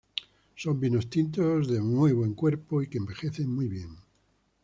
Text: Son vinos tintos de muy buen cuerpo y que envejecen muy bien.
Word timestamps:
Son 0.55 0.79
vinos 0.79 1.11
tintos 1.11 1.67
de 1.67 1.79
muy 1.79 2.11
buen 2.13 2.33
cuerpo 2.33 2.81
y 2.81 2.87
que 2.87 2.97
envejecen 2.97 3.53
muy 3.53 3.67
bien. 3.67 3.97